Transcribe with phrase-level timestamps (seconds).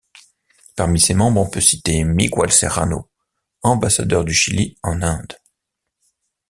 [0.75, 3.07] Parmi ses membres, on peut citer Miguel Serrano
[3.61, 5.33] ambassadeur du Chili en Inde.